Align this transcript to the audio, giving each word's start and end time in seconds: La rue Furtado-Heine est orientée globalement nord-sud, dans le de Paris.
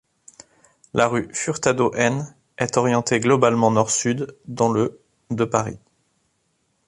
La 0.95 1.07
rue 1.07 1.29
Furtado-Heine 1.31 2.35
est 2.57 2.77
orientée 2.77 3.19
globalement 3.19 3.69
nord-sud, 3.69 4.35
dans 4.47 4.69
le 4.71 4.99
de 5.29 5.45
Paris. 5.45 5.77